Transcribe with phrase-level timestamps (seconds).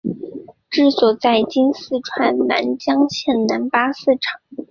[0.71, 4.41] 治所在今四川南江县南八庙场。